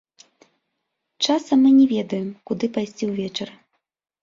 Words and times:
Часам 1.27 1.57
мы 1.65 1.69
не 1.79 1.85
ведаем, 1.93 2.27
куды 2.51 2.73
пайсці 2.79 3.13
ўвечары. 3.13 3.55